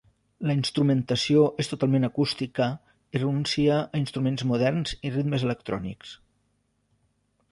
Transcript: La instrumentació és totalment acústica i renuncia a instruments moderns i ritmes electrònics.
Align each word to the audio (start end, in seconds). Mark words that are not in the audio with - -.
La 0.49 0.53
instrumentació 0.59 1.41
és 1.63 1.69
totalment 1.73 2.07
acústica 2.07 2.69
i 3.17 3.21
renuncia 3.21 3.77
a 3.83 4.01
instruments 4.03 4.47
moderns 4.53 4.97
i 5.09 5.13
ritmes 5.17 5.47
electrònics. 5.49 6.17